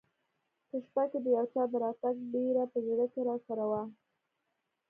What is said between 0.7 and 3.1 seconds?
شپه کې د یو چا د راتګ بېره په زړه